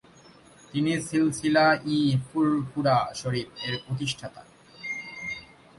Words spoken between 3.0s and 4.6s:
শরীফ" এর প্রতিষ্ঠাতা।